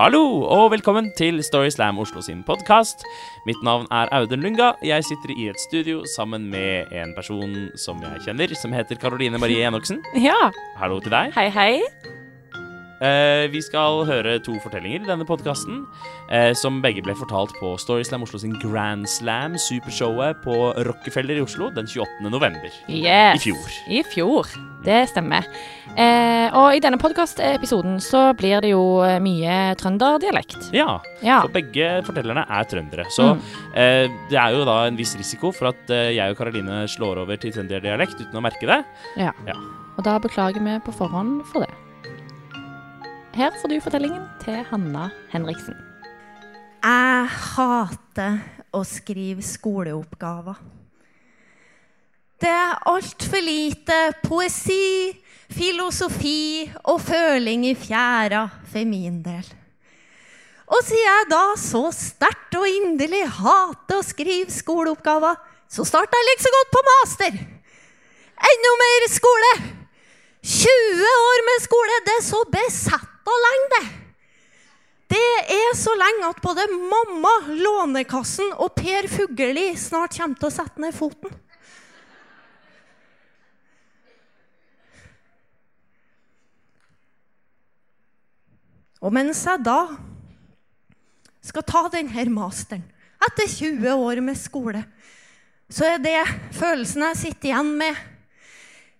[0.00, 3.02] Hallo og velkommen til Storyslam Oslo sin podkast.
[3.44, 4.70] Mitt navn er Audun Lunga.
[4.80, 9.36] Jeg sitter i et studio sammen med en person som jeg kjenner, som heter Karoline
[9.36, 10.00] Marie Enoksen.
[10.16, 10.38] Ja.
[10.80, 11.36] Hallo til deg.
[11.36, 12.19] Hei, hei.
[13.00, 15.86] Eh, vi skal høre to fortellinger i denne podkasten,
[16.28, 20.52] eh, som begge ble fortalt på Storyslam Oslo sin Grand Slam, supershowet på
[20.84, 22.28] Rockefeller i Oslo den 28.
[22.28, 22.68] november.
[22.92, 23.40] Yes.
[23.40, 23.70] I fjor.
[23.88, 24.50] I fjor.
[24.84, 25.48] Det stemmer.
[25.96, 30.70] Eh, og i denne podkastepisoden så blir det jo eh, mye trønderdialekt.
[30.76, 31.40] Ja, Ja.
[31.40, 33.08] for begge fortellerne er trøndere.
[33.10, 33.40] Så Mm.
[33.74, 37.36] eh, det er jo da en viss risiko for at jeg og Karoline slår over
[37.36, 38.84] til trønderdialekt uten å merke det.
[39.16, 39.32] ja.
[39.46, 39.54] Ja.
[39.98, 41.70] Og da beklager vi på forhånd for det.
[43.30, 45.76] Her får du fortellingen til Hanna Henriksen.
[46.82, 48.40] Jeg hater
[48.74, 50.56] å skrive skoleoppgaver.
[52.40, 55.12] Det er altfor lite poesi,
[55.52, 59.46] filosofi og føling i fjæra for min del.
[60.66, 65.38] Og siden jeg da så sterkt og inderlig hater å skrive skoleoppgaver,
[65.70, 67.38] så starta jeg like så godt på master.
[68.50, 69.54] Enda mer skole!
[70.40, 72.42] 20 år med skole, det er så
[73.30, 73.86] besetta lenge, det.
[75.10, 80.54] Det er så lenge at både mamma, Lånekassen og Per Fugelli snart kommer til å
[80.54, 81.32] sette ned foten.
[89.00, 89.88] Og mens jeg da
[91.40, 92.84] skal ta denne masteren
[93.20, 94.84] etter 20 år med skole,
[95.70, 96.20] så er det
[96.56, 97.96] følelsen jeg sitter igjen med,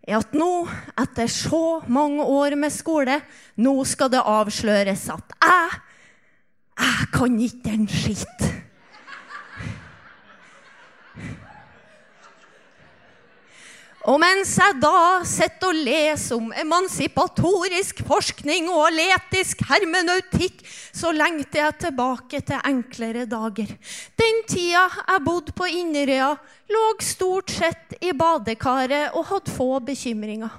[0.06, 0.64] er at nå,
[0.98, 3.20] etter så mange år med skole,
[3.60, 5.80] nå skal det avsløres at jeg
[6.80, 8.49] jeg kan ikke en skitt.
[14.08, 20.62] Og mens jeg da sitter og leser om emansipatorisk forskning og aletisk hermeneutikk,
[20.96, 23.74] så lengter jeg tilbake til enklere dager.
[24.16, 26.32] Den tida jeg bodde på Inderøya,
[26.72, 30.56] lå stort sett i badekaret og hadde få bekymringer.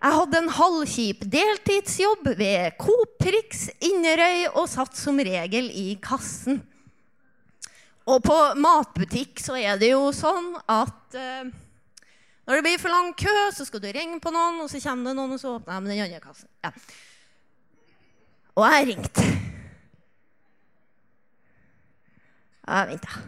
[0.00, 6.62] Jeg hadde en halvkjip deltidsjobb ved Coop Prix Inderøy og satt som regel i kassen.
[8.08, 11.50] Og på matbutikk så er det jo sånn at eh,
[12.46, 15.10] når det blir for lang kø, så skal du ringe på noen, og så kommer
[15.10, 16.48] det noen, og så åpner de den andre kassen.
[16.64, 16.72] Ja.
[18.56, 19.26] Og jeg ringte.
[22.66, 23.20] Og jeg venta.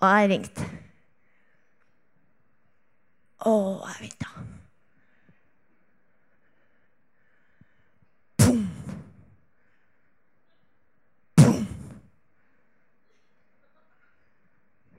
[0.00, 0.66] Og jeg ringte.
[3.52, 4.51] Og jeg venta.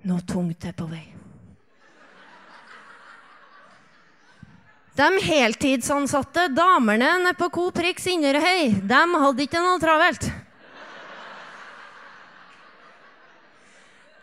[0.03, 1.05] Noe tungt er på vei.
[4.93, 10.27] De heltidsansatte damene nede på Coop Rix Inderøy, de hadde ikke noe travelt.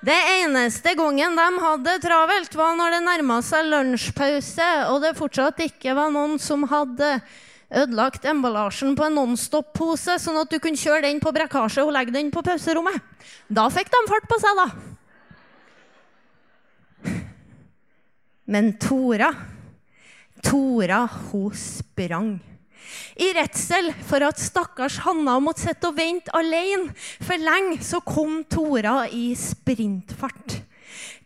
[0.00, 5.60] Det eneste gangen de hadde travelt, var når det nærma seg lunsjpause, og det fortsatt
[5.66, 7.18] ikke var noen som hadde
[7.70, 12.14] ødelagt emballasjen på en Nonstop-pose, sånn at du kunne kjøre den på brekkasje og legge
[12.14, 12.96] den på pauserommet.
[13.50, 14.89] Da fikk de fart på seg, da.
[18.50, 19.30] Men Tora
[20.42, 22.38] Tora, hun sprang.
[23.20, 26.90] I redsel for at stakkars Hanna måtte sitte og vente alene
[27.20, 30.56] for lenge, så kom Tora i sprintfart.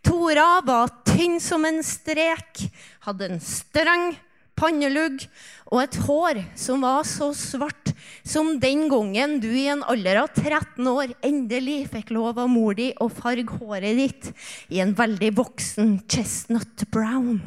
[0.05, 2.67] Tora var tynn som en strek,
[3.07, 4.11] hadde en streng
[4.59, 5.25] pannelugg
[5.73, 7.93] og et hår som var så svart
[8.27, 12.77] som den gangen du i en alder av 13 år endelig fikk lov av mor
[12.79, 14.31] di å farge håret ditt
[14.73, 17.41] i en veldig voksen chestnut brown.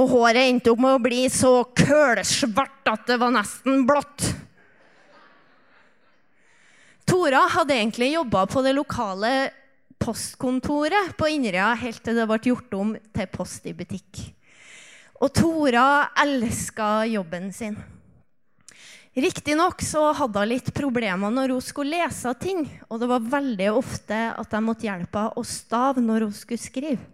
[0.00, 4.30] Og håret endte opp med å bli så kølsvart at det var nesten blått.
[7.04, 9.32] Tora hadde egentlig jobba på det lokale
[10.02, 14.22] postkontoret på Inderøya helt til det ble gjort om til Post i butikk.
[15.22, 17.76] Og Tora elska jobben sin.
[19.14, 23.68] Riktignok så hadde hun litt problemer når hun skulle lese ting, og det var veldig
[23.76, 27.04] ofte at jeg måtte hjelpe henne å stave når hun skulle skrive.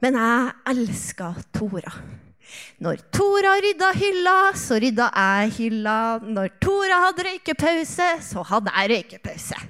[0.00, 1.92] Men jeg elska Tora.
[2.82, 5.98] Når Tora rydda hylla, så rydda jeg hylla.
[6.24, 9.60] Når Tora hadde røykepause, så hadde jeg røykepause.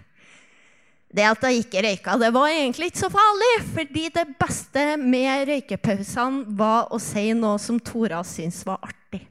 [1.11, 5.49] Det at jeg ikke røyka, det var egentlig ikke så farlig, fordi det beste med
[5.49, 9.25] røykepausene var å si noe som Tora syntes var artig.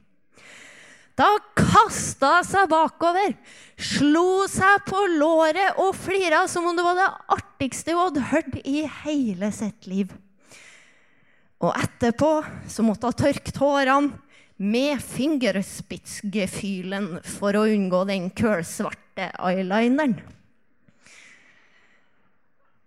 [1.16, 3.34] Da kasta hun seg bakover,
[3.80, 8.54] slo seg på låret og flira som om det var det artigste hun hadde hørt
[8.60, 10.12] i hele sitt liv.
[11.60, 14.10] Og etterpå så måtte hun tørke tårene
[14.60, 20.39] med fingerspitzgefühlen for å unngå den kølsvarte eyelineren.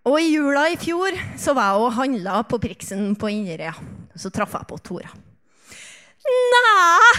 [0.04, 3.72] Og i jula i fjor så var jeg og handla på Priksen på Inderøya.
[4.20, 5.12] Så traff jeg på Tora.
[6.24, 7.14] Nei,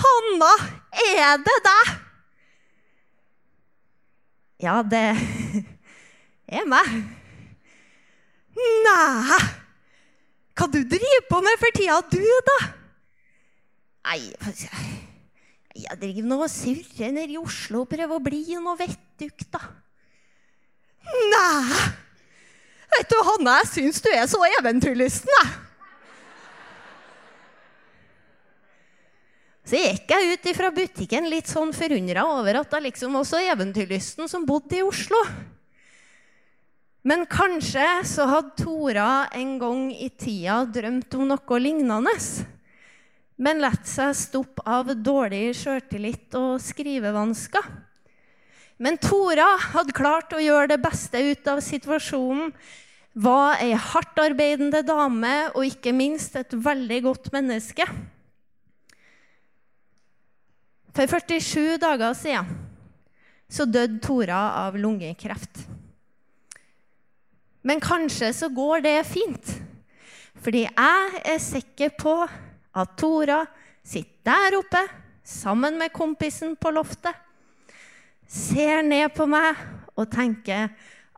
[0.00, 0.50] Hanna,
[1.04, 1.94] er det deg?
[4.60, 5.06] Ja, det
[6.60, 6.92] er meg.
[8.84, 9.40] Nei,
[10.58, 12.20] hva du driver på med for tida, du,
[12.50, 12.58] da?
[14.10, 14.20] Nei,
[15.80, 19.64] jeg driver nå og surrer nede i Oslo og prøver å bli noe vettug, da.
[21.32, 21.99] Nei!
[22.90, 25.58] Vet du, Hanne, jeg syns du er så eventyrlysten, jeg.
[29.70, 33.52] Så gikk jeg ut fra butikken litt sånn forundra over at det liksom også så
[33.52, 35.20] eventyrlysten som bodde i Oslo.
[37.06, 42.16] Men kanskje så hadde Tora en gang i tida drømt om noe lignende.
[43.40, 47.70] Men latt seg stoppe av dårlig sjøltillit og skrivevansker.
[48.80, 52.54] Men Tora hadde klart å gjøre det beste ut av situasjonen.
[53.20, 57.84] Var ei hardtarbeidende dame og ikke minst et veldig godt menneske.
[60.96, 62.48] For 47 dager siden
[63.50, 65.66] så døde Tora av lungekreft.
[67.66, 69.56] Men kanskje så går det fint.
[70.40, 73.42] Fordi jeg er sikker på at Tora
[73.84, 74.80] sitter der oppe
[75.26, 77.12] sammen med kompisen på loftet,
[78.30, 79.58] ser ned på meg
[79.98, 80.70] og tenker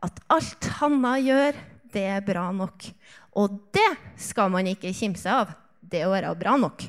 [0.03, 1.55] at alt Hanna gjør,
[1.93, 2.89] det er bra nok.
[3.37, 5.53] Og det skal man ikke kimse av.
[5.79, 6.87] Det å være bra nok.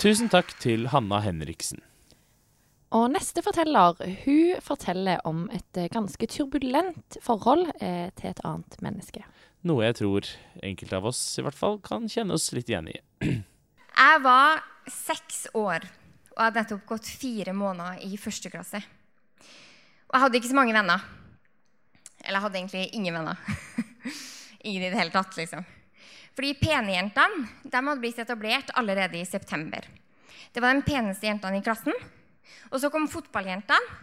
[0.00, 1.82] Tusen takk til Hanna Henriksen.
[2.96, 8.80] Og neste forteller hun forteller om et eh, ganske turbulent forhold eh, til et annet
[8.82, 9.22] menneske.
[9.68, 10.30] Noe jeg tror
[10.64, 12.96] enkelte av oss i hvert fall kan kjenne oss litt igjen i.
[14.00, 15.84] Jeg var seks år
[16.36, 18.80] og hadde nettopp gått fire måneder i første klasse.
[20.08, 21.02] Og jeg hadde ikke så mange venner.
[22.24, 23.42] Eller jeg hadde egentlig ingen venner.
[24.62, 25.66] ingen i det hele tatt, liksom.
[26.36, 29.84] Fordi penejentene de hadde blitt etablert allerede i september.
[30.52, 31.94] Det var de peneste jentene i klassen.
[32.70, 33.98] Og så kom fotballjentene.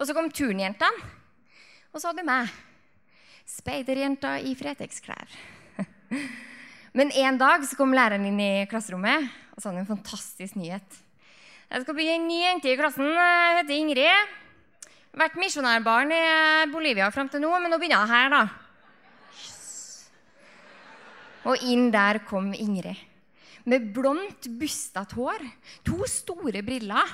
[0.00, 1.10] Og så kom turnjentene.
[1.92, 2.50] Og så hadde meg.
[3.48, 5.38] Speiderjenta i Fretex-klær.
[6.96, 10.96] Men en dag så kom læreren inn i klasserommet og sa en fantastisk nyhet.
[11.70, 13.06] Jeg skal bli en ny jente i klassen.
[13.06, 14.32] Hun heter Ingrid.
[15.20, 16.24] Vært misjonærbarn i
[16.70, 18.42] Bolivia fram til nå, men nå begynner jeg her, da.
[19.38, 20.10] Yes.
[21.50, 23.06] Og inn der kom Ingrid.
[23.70, 25.42] Med blondt, bustete hår,
[25.86, 27.10] to store briller,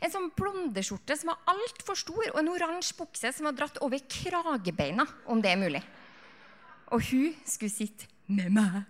[0.00, 4.00] en sånn blondeskjorte som var altfor stor, og en oransje bukse som var dratt over
[4.10, 5.82] kragebeina, om det er mulig.
[6.90, 8.80] Og hun skulle sitte med meg.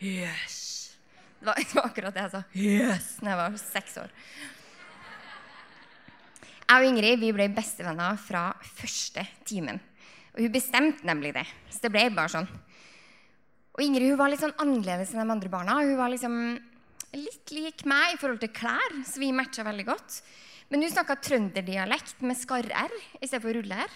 [0.00, 0.96] Yes.
[1.40, 2.42] Det var, det var akkurat det jeg sa.
[2.52, 4.14] Yes, da jeg var seks år.
[6.66, 9.78] Jeg og Ingrid vi ble bestevenner fra første timen.
[10.34, 11.44] Og hun bestemte nemlig det.
[11.70, 12.48] Så det ble bare sånn.
[13.76, 15.78] Og Ingrid hun var litt sånn annerledes enn de andre barna.
[15.84, 16.34] Hun var liksom
[17.16, 20.18] litt lik meg i forhold til klær, så vi matcha veldig godt.
[20.72, 23.94] Men hun snakka trønderdialekt med skarr-r i stedet for rulle-r.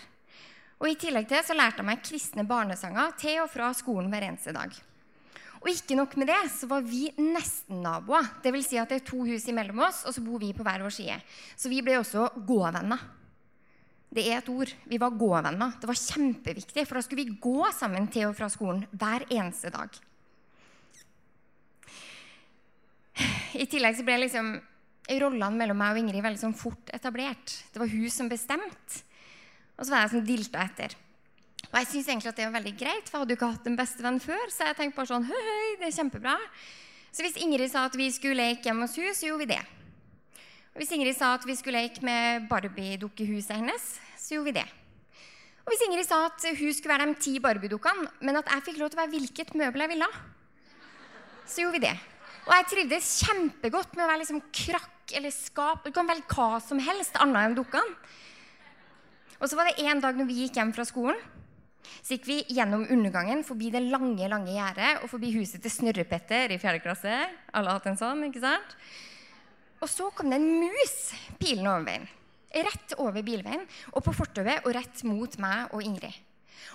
[0.80, 4.28] Og I tillegg til så lærte jeg meg kristne barnesanger til og fra skolen hver
[4.30, 4.78] eneste dag.
[5.60, 8.30] Og ikke nok med det, så var vi nesten-naboer.
[8.40, 10.64] Det vil si at det er to hus imellom oss, og så bor vi på
[10.64, 11.18] hver vår side.
[11.52, 13.02] Så vi ble også gåvenner.
[14.10, 14.72] Det er et ord.
[14.88, 15.76] Vi var gåvenner.
[15.78, 19.70] Det var kjempeviktig, for da skulle vi gå sammen til og fra skolen hver eneste
[19.74, 20.00] dag.
[23.60, 24.54] I tillegg så ble liksom
[25.20, 27.54] rollene mellom meg og Ingrid veldig sånn fort etablert.
[27.68, 29.04] Det var hun som bestemte.
[29.76, 30.96] Og så var jeg sånn dilta etter.
[31.68, 33.68] Og jeg syns egentlig at det var veldig greit, for jeg hadde jo ikke hatt
[33.68, 34.46] en bestevenn før.
[34.50, 36.36] Så jeg tenkte bare sånn Høy, høy, det er kjempebra.
[37.10, 39.62] Så hvis Ingrid sa at vi skulle leke hjemme hos henne, så gjorde vi det.
[40.70, 43.88] Og hvis Ingrid sa at vi skulle leke med Barbie-dukkehuset hennes,
[44.18, 44.68] så gjorde vi det.
[45.66, 48.78] Og hvis Ingrid sa at hun skulle være de ti Barbie-dukkene, men at jeg fikk
[48.80, 50.08] lov til å være hvilket møbel jeg ville,
[51.46, 51.96] så gjorde vi det.
[52.46, 55.84] Og jeg trivdes kjempegodt med å være liksom krakk eller skap.
[55.84, 57.98] Du kan velge hva som helst annet enn dukkene.
[59.40, 61.20] Og så var det en dag når vi gikk hjem fra skolen,
[62.00, 66.52] så gikk vi gjennom undergangen, forbi det lange lange gjerdet og forbi huset til Snørrepetter
[66.52, 67.18] i fjerde klasse.
[67.56, 68.74] Alle hatt en sånn, ikke sant?
[69.80, 70.96] Og så kom det en mus
[71.40, 72.08] pilende over veien.
[72.50, 73.62] Rett over bilveien
[73.94, 76.16] og på fortauet og rett mot meg og Ingrid.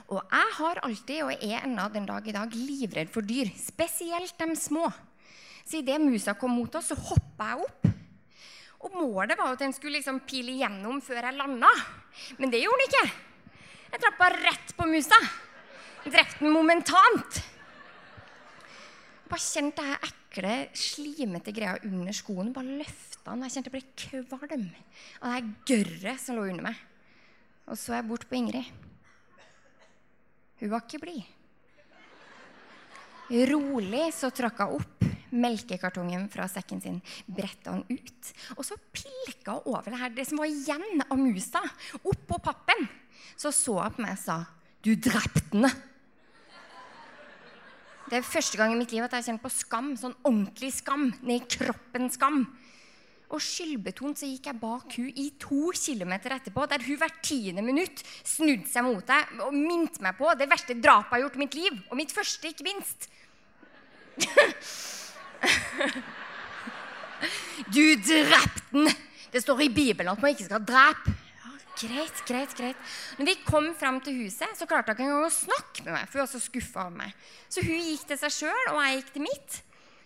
[0.09, 3.51] Og jeg har alltid, og er ennå den dag i dag, livredd for dyr.
[3.57, 4.87] Spesielt de små.
[5.65, 7.87] Så idet musa kom mot oss, så hoppa jeg opp.
[8.85, 11.71] Og målet var at den skulle liksom pile igjennom før jeg landa.
[12.37, 13.05] Men det gjorde den ikke.
[13.95, 15.17] Jeg traff rett på musa.
[16.03, 17.37] Drepte den momentant.
[19.29, 22.49] Bare kjente det her ekle, slimete greia under skoen.
[22.51, 23.45] Bare løfta den.
[23.45, 26.81] Jeg kjente jeg ble kvalm av det her gørret som lå under meg.
[27.71, 28.67] Og så jeg bort på Ingrid.
[30.59, 31.31] Hun var ikke blid.
[33.53, 39.55] Rolig så trakk hun opp melkekartongen fra sekken sin, bretta den ut, og så pilka
[39.55, 41.63] hun over det her, det som var igjen av musa,
[42.03, 42.85] oppå pappen.
[43.35, 44.37] Så så hun på meg og sa,
[44.83, 45.71] 'Du drepte den'.
[48.05, 49.95] Det er første gang i mitt liv at jeg har kjent på skam.
[49.97, 51.09] Sånn ordentlig skam.
[51.25, 52.45] Ned i kroppen skam.
[53.33, 57.63] Og skyldbetont så gikk jeg bak hun i to kilometer etterpå, der hun hvert tiende
[57.65, 61.39] minutt snudde seg mot deg og minte meg på det verste drapet jeg har gjort
[61.39, 61.81] i mitt liv.
[61.89, 63.09] Og mitt første, ikke minst.
[67.71, 68.89] Du drepte den!
[69.31, 71.13] Det står i Bibelen at man ikke skal drepe.
[71.75, 72.77] Greit, greit, greit.
[73.19, 76.05] Når vi kom fram til huset, så klarte hun ikke engang å snakke med meg.
[76.07, 77.15] for hun var så skuffa over meg.
[77.51, 79.57] Så hun gikk til seg sjøl, og jeg gikk til mitt.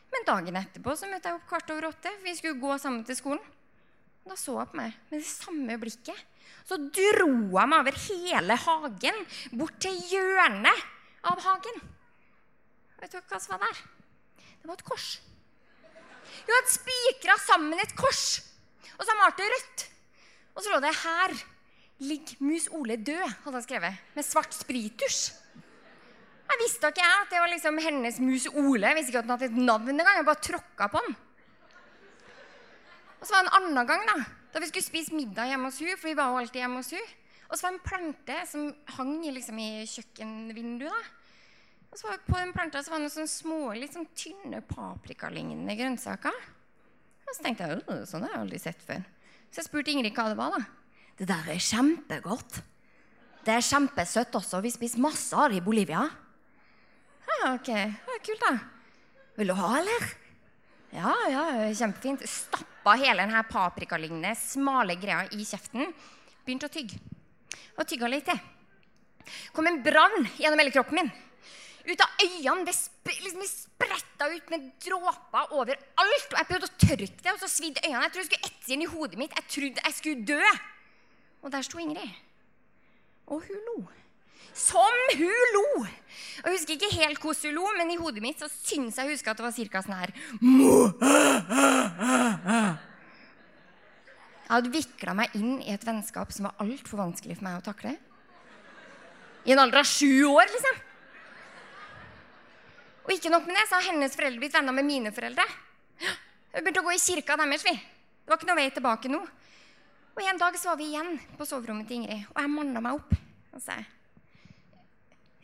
[0.09, 2.13] Men dagen etterpå så møtte jeg opp kvart over åtte.
[2.23, 3.43] Vi skulle gå sammen til skolen.
[4.25, 6.25] Da så hun på meg med det samme blikket.
[6.65, 9.21] Så dro hun meg over hele hagen,
[9.53, 10.81] bort til hjørnet
[11.29, 11.79] av hagen.
[12.99, 13.83] Vet du hva som var der?
[14.59, 15.07] Det var et kors.
[16.47, 18.41] Hun hadde spikra sammen et kors,
[18.97, 19.88] og så malte rødt.
[20.55, 21.38] Og så lå det 'Her
[21.99, 25.33] ligger Mus Ole død', hadde han skrevet, med svart sprittusj.
[26.49, 28.87] Jeg visste ikke jeg at det var liksom hennes mus Ole.
[28.87, 30.17] Jeg visste ikke at den hadde et navn engang.
[30.17, 31.15] Jeg bare tråkka på den.
[33.19, 34.15] Og så var det en annen gang da,
[34.53, 36.91] da vi skulle spise middag hjemme hos hun, for vi var jo alltid hjemme hos
[36.95, 37.11] hun.
[37.49, 40.89] Og så var det en plante som hang liksom i kjøkkenvinduet.
[40.89, 41.19] da.
[41.91, 45.77] Og så var på den planta så var det noen små, litt sånn tynne paprikalignende
[45.77, 46.35] grønnsaker.
[47.25, 49.01] Og så tenkte jeg «Øh, sånn har jeg aldri sett før.
[49.49, 50.57] Så jeg spurte Ingrid hva det var.
[50.57, 50.78] da.
[51.19, 52.61] Det der er kjempegodt.
[53.43, 54.61] Det er kjempesøtt også.
[54.63, 56.05] Vi spiser masse av det i Bolivia.
[57.27, 57.69] Ja, ok.
[57.75, 58.53] Ja, kult, da.
[59.35, 60.05] Vil du ha, eller?
[60.95, 61.43] Ja, ja,
[61.75, 62.23] kjempefint.
[62.23, 65.91] Stappa hele denne paprikalignende, smale greia i kjeften.
[66.47, 67.01] Begynte å tygge.
[67.75, 68.39] Og tygga litt til.
[69.53, 71.11] Kom en brann gjennom hele kroppen min.
[71.89, 72.63] Ut av øynene.
[72.67, 75.88] Det, sp liksom, spretta ut med dråper overalt.
[75.99, 78.07] Og jeg prøvde å tørke det, og så svidde øynene.
[78.07, 79.35] Jeg trodde jeg skulle etse inn i hodet mitt.
[79.35, 80.57] Jeg trodde jeg skulle dø.
[81.43, 82.12] Og der sto Ingrid.
[83.29, 83.77] Og hun lo.
[84.55, 85.86] Som hun lo!
[86.43, 89.31] Jeg husker ikke helt hvordan hun lo, men i hodet mitt så syns jeg husker
[89.31, 90.12] at det var cirka sånn her
[94.50, 97.65] Jeg hadde vikla meg inn i et vennskap som var altfor vanskelig for meg å
[97.69, 97.93] takle.
[99.46, 100.79] I en alder av sju år, liksom.
[103.05, 105.46] Og ikke nok med det, så har hennes foreldre blitt venner med mine foreldre.
[106.00, 107.63] Vi begynte å gå i kirka deres.
[107.65, 107.75] vi.
[107.77, 109.22] Det var ikke noe vei tilbake nå.
[110.19, 112.97] Og En dag så var vi igjen på soverommet til Ingrid, og jeg manna meg
[112.97, 113.13] opp
[113.55, 113.77] og sa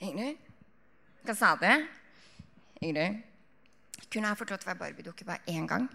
[0.04, 0.36] Ingrid,
[1.24, 1.70] hva sa du?
[2.84, 3.22] Ingrid,
[4.12, 5.88] kunne jeg fått lov til å være Barbie-dukke bare én gang?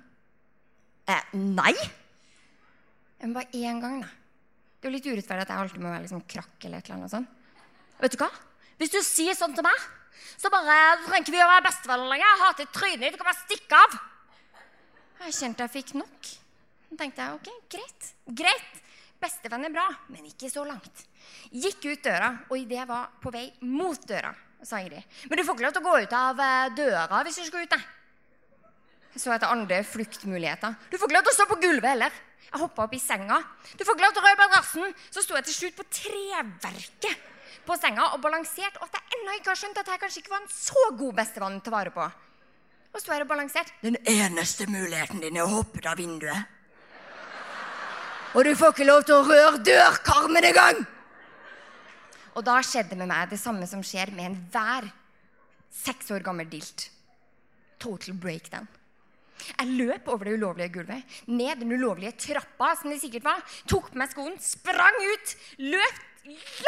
[1.13, 1.75] Eh, nei!
[3.21, 4.09] Men bare én gang, da.
[4.81, 7.03] Det er jo litt urettferdig at jeg alltid må være liksom krakk eller et eller
[7.03, 7.65] annet sånt.
[8.01, 8.33] Vet du hva?
[8.81, 9.89] Hvis du sier sånn til meg,
[10.41, 12.33] så bare trenger vi å være bestevenner lenger.
[12.33, 13.13] Jeg hater trynet ditt.
[13.13, 13.99] Du kan bare stikke av.
[15.27, 16.37] Jeg kjente jeg fikk nok.
[16.91, 18.09] Så tenkte jeg ok, greit.
[18.43, 18.81] Greit.
[19.21, 21.05] Bestevenn er bra, men ikke så langt.
[21.53, 24.33] Gikk ut døra, og idet jeg var på vei mot døra,
[24.65, 27.39] sa Ingrid Men du får ikke lov til å gå ut av eh, døra hvis
[27.39, 27.77] du skal ut.
[29.11, 30.75] Jeg så etter andre fluktmuligheter.
[30.91, 32.21] Du får ikke lov til å stå på gulvet heller.
[32.51, 33.39] Jeg hoppa opp i senga.
[33.77, 34.95] Du får ikke lov til å røre madrassen.
[35.15, 37.27] Så sto jeg til slutt på treverket
[37.67, 40.33] på senga og balansert, og at jeg ennå ikke har skjønt at jeg kanskje ikke
[40.33, 42.07] var en så god bestevenn til å vare på.
[42.91, 43.71] Og sto her og balansert.
[43.85, 46.57] Den eneste muligheten din er å hoppe ut av vinduet.
[48.31, 50.85] Og du får ikke lov til å røre dørkarmen engang!
[52.39, 54.87] Og da skjedde med meg det samme som skjer med enhver
[55.75, 56.87] seks år gammel dilt.
[57.83, 58.69] Total breakdown.
[59.41, 63.89] Jeg løp over det ulovlige gulvet, ned den ulovlige trappa, som det sikkert var, tok
[63.91, 66.01] på meg skoen, sprang ut, løp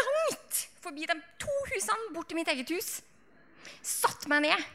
[0.00, 2.94] langt forbi de to husene bort til mitt eget hus.
[3.84, 4.70] Satt meg ned.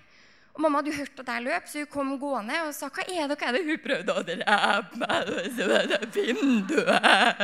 [0.58, 3.04] Og mamma hadde jo hørt at jeg løp, så hun kom gående og sa hva
[3.06, 3.66] er det, hva er det?
[3.68, 7.44] Hun prøvde å drepe meg ved vinduet.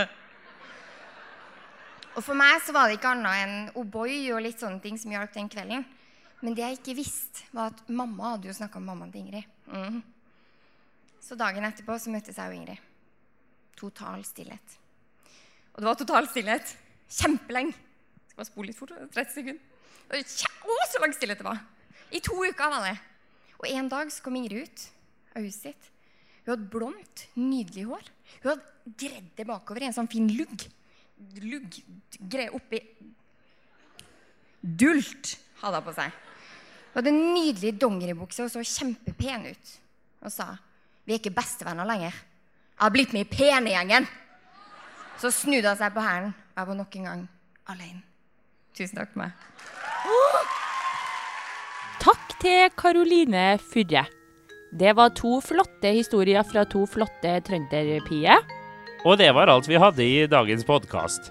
[2.13, 5.13] Og For meg så var det ikke annet enn O'boy og litt sånne ting som
[5.13, 5.86] hjalp den kvelden.
[6.41, 9.53] Men det jeg ikke visste, var at mamma hadde jo snakka med mammaen til Ingrid.
[9.70, 10.01] Mm.
[11.22, 12.89] Så dagen etterpå så møttes jeg og Ingrid.
[13.77, 14.79] Total stillhet.
[15.74, 16.74] Og det var total stillhet
[17.13, 17.77] kjempelenge.
[18.25, 18.98] Skal bare spole litt fort.
[19.13, 19.70] 30 sekunder.
[20.13, 21.62] Å, så lang stillhet det var!
[22.13, 22.98] I to uker var det.
[23.62, 24.86] Og en dag så kom Ingrid ut
[25.34, 25.89] av huset sitt.
[26.43, 28.10] Hun hadde blondt, nydelig hår.
[28.43, 30.65] Hun hadde gredd det bakover i en sånn fin lugg.
[31.39, 31.77] Lugg
[32.20, 32.82] greie oppi
[34.63, 36.12] Dult hadde hun på seg.
[36.91, 39.74] Hun hadde en nydelig dongeribukse og så kjempepen ut.
[40.24, 40.53] Og sa
[41.03, 42.15] vi er ikke bestevenner lenger.
[42.15, 44.08] Jeg har blitt med i penegjengen.
[45.20, 47.25] Så snudde hun seg på hælen, jeg var nok en gang
[47.72, 48.03] alene.
[48.74, 49.82] Tusen takk for meg.
[52.43, 54.01] Til Karoline Furre.
[54.75, 58.41] Det var to flotte historier fra to flotte trønderpier.
[59.07, 61.29] Og det var alt vi hadde i dagens podkast.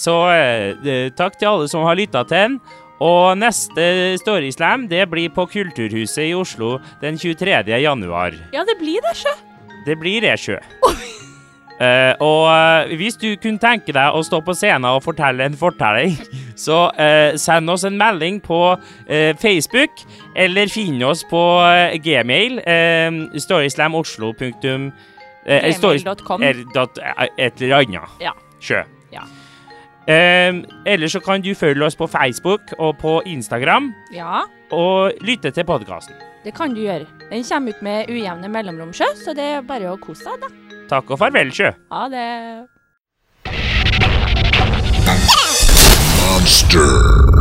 [0.00, 2.56] Så eh, takk til alle som har lytta til den.
[3.04, 7.60] Og neste Storyslam det blir på Kulturhuset i Oslo den 23.
[7.84, 8.32] januar.
[8.56, 9.36] Ja, det blir det, sjø.
[9.84, 10.62] Det blir det, sjø.
[11.80, 15.56] Eh, og uh, hvis du kunne tenke deg å stå på scenen og fortelle en
[15.58, 16.14] fortelling,
[16.66, 18.60] så uh, send oss en melding på
[19.40, 20.04] Facebook,
[20.38, 21.42] eller finn oss på
[22.04, 22.60] gmail.
[22.62, 24.32] Uh, storyslamoslo.
[24.38, 24.92] punktum,
[25.46, 26.42] eh, Gmail.com.
[26.42, 28.20] Et eller annet.
[28.22, 28.32] Ja.
[28.62, 28.82] Sjø.
[29.12, 29.26] Ja.
[30.06, 35.64] Ellers så kan du følge oss på Facebook og på Instagram, ja, og lytte til
[35.64, 36.14] podkasten.
[36.44, 37.06] det kan du gjøre.
[37.30, 40.63] Den kommer ut med ujevne mellomrom, sjø, så det er bare å kose seg, da.
[40.88, 41.70] Takk og farvel, sjø.
[41.92, 42.28] Ha det.
[46.20, 47.33] Monster.